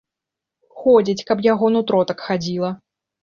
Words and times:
Ходзіць, 0.85 1.23
каб 1.27 1.43
яго 1.47 1.69
нутро 1.75 1.99
так 2.13 2.25
хадзіла! 2.31 2.73